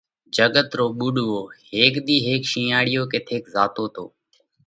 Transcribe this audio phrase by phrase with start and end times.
[0.35, 1.39] جڳت رو ٻُوڏوو:
[1.71, 4.05] هيڪ ۮِي هيڪ شِينئاۯِيو ڪٿئيڪ زاتو تو۔